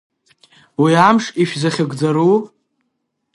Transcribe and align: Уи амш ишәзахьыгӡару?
Уи 0.81 0.91
амш 1.07 1.25
ишәзахьыгӡару? 1.41 2.35